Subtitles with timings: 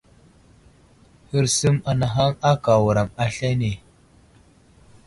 [1.31, 3.71] Hərsum anahaŋ aka wuram aslane.